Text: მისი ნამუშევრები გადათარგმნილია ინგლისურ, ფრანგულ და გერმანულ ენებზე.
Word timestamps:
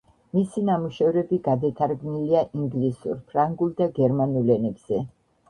მისი 0.35 0.61
ნამუშევრები 0.69 1.37
გადათარგმნილია 1.47 2.41
ინგლისურ, 2.61 3.21
ფრანგულ 3.35 3.77
და 3.83 3.91
გერმანულ 4.01 4.53
ენებზე. 4.59 5.05